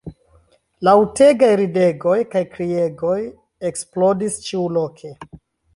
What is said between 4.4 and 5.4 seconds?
ĉiuloke.